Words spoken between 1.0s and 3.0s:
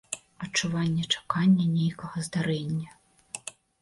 чакання нейкага здарэння.